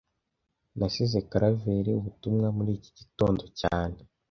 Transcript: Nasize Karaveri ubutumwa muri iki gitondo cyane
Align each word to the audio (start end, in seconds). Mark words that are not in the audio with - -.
Nasize 0.77 1.17
Karaveri 1.29 1.91
ubutumwa 1.99 2.47
muri 2.57 2.71
iki 2.77 2.91
gitondo 2.99 3.43
cyane 3.59 3.97